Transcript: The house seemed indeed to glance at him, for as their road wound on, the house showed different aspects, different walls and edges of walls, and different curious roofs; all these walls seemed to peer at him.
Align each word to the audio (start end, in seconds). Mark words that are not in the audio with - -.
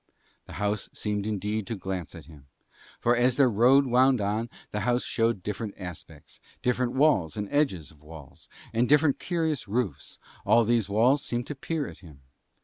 The 0.47 0.53
house 0.53 0.89
seemed 0.93 1.27
indeed 1.27 1.67
to 1.67 1.75
glance 1.75 2.15
at 2.15 2.25
him, 2.25 2.47
for 2.99 3.15
as 3.15 3.37
their 3.37 3.51
road 3.51 3.85
wound 3.85 4.19
on, 4.19 4.49
the 4.71 4.79
house 4.79 5.03
showed 5.03 5.43
different 5.43 5.75
aspects, 5.77 6.39
different 6.63 6.93
walls 6.93 7.37
and 7.37 7.47
edges 7.51 7.91
of 7.91 8.01
walls, 8.01 8.49
and 8.73 8.89
different 8.89 9.19
curious 9.19 9.67
roofs; 9.67 10.17
all 10.43 10.63
these 10.65 10.89
walls 10.89 11.23
seemed 11.23 11.45
to 11.45 11.53
peer 11.55 11.85
at 11.85 11.99
him. 11.99 12.21